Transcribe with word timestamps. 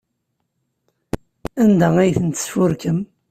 Anda 1.63 1.87
ay 2.01 2.11
ten-tesfurkem? 2.17 2.99